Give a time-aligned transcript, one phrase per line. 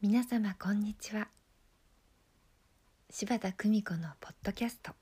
[0.00, 1.26] 皆様こんにちは。
[3.10, 4.92] 柴田久美子のポッドキャスト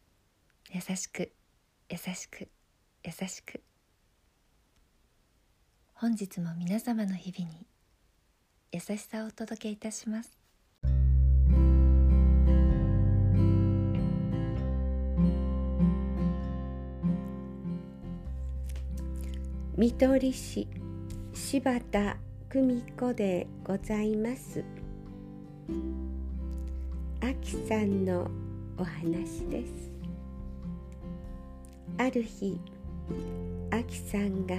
[0.70, 1.32] 「優しく
[1.88, 2.50] 優しく
[3.02, 3.62] 優しく」
[5.96, 7.66] 本日も皆様の日々に
[8.70, 10.39] 優しさをお届けいたします。
[19.80, 20.68] 見取り師
[21.32, 22.18] 柴田
[22.50, 24.62] 久美子でございます。
[27.22, 28.30] あきさんの
[28.76, 29.72] お話です。
[31.96, 32.60] ある日
[33.70, 34.54] あきさんが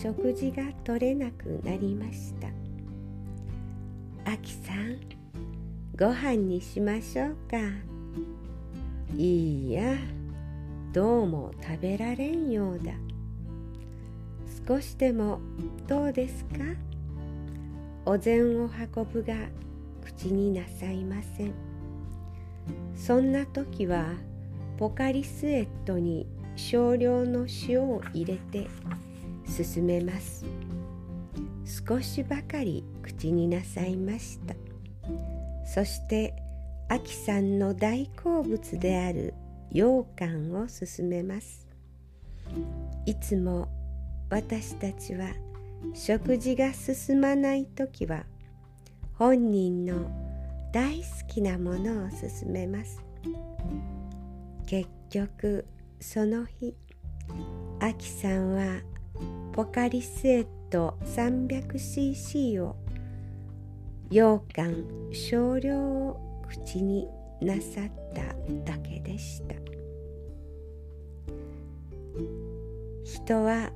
[0.00, 2.46] 食事が取れなくなりました。
[4.30, 5.00] あきさん
[5.98, 7.58] ご飯にしましょうか。
[9.16, 9.96] いいや
[10.92, 12.92] どうも食べられんようだ。
[14.66, 15.40] 少しでも
[15.88, 16.58] どうですか？
[18.06, 19.34] お膳を運ぶが
[20.04, 21.52] 口になさいません。
[22.94, 24.14] そんな時は
[24.78, 28.68] ポカリスエットに少量の塩を入れて
[29.46, 30.44] 進めます。
[31.86, 34.54] 少しばかり口になさいました。
[35.64, 36.34] そして
[36.88, 39.34] アキさんの大好物である
[39.70, 41.66] 羊羹を進めます。
[43.06, 43.68] いつも
[44.32, 45.26] 私たちは
[45.92, 48.24] 食事が進まない時は
[49.18, 50.10] 本人の
[50.72, 53.02] 大好きなものを勧めます。
[54.64, 55.66] 結局
[56.00, 56.74] その日
[57.78, 58.80] アキさんは
[59.52, 62.76] ポカリスエット 300cc を
[64.08, 67.06] 羊羹少量を口に
[67.42, 68.22] なさった
[68.64, 69.56] だけでした。
[73.04, 73.70] 人は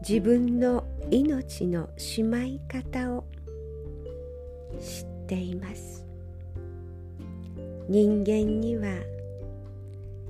[0.00, 3.24] 自分の命のしまい方を
[4.80, 6.04] 知っています。
[7.88, 8.88] 人間には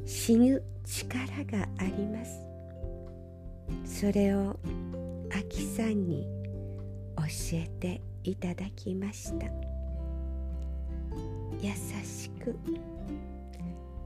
[0.04, 2.46] 死ぬ力があります。
[3.84, 4.58] それを
[5.32, 6.26] アキさんに
[7.16, 9.46] 教えていただきました。
[11.60, 11.72] 優
[12.04, 12.54] しく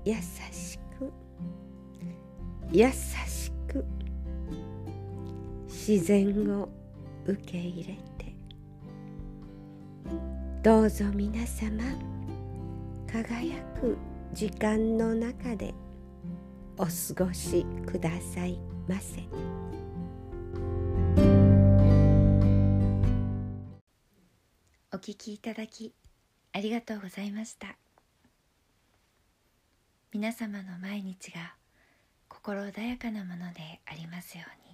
[0.05, 1.13] 優しく
[2.73, 3.20] 優しく
[5.81, 6.29] 自然
[6.61, 6.69] を
[7.25, 8.35] 受け入れて。
[10.63, 11.83] どうぞ皆様
[13.11, 13.97] 輝く
[14.35, 15.73] 時間の中で
[16.77, 19.23] お過ごしくださいませ。
[24.93, 25.95] お聞きいただき
[26.53, 27.75] ありがとうございました。
[30.13, 31.55] 皆様の毎日が
[32.29, 34.70] 心穏やかなものでありますように。